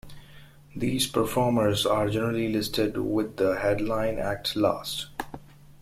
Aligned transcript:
These 0.75 1.05
performers 1.05 1.85
are 1.85 2.09
generally 2.09 2.51
listed 2.51 2.97
with 2.97 3.37
the 3.37 3.59
headline 3.59 4.17
act 4.17 4.55
last. 4.55 5.09